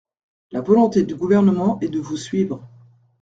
La 0.51 0.61
volonté 0.61 1.03
du 1.03 1.13
Gouvernement 1.13 1.79
est 1.81 1.87
de 1.87 1.99
vous 1.99 2.17
suivre. 2.17 2.67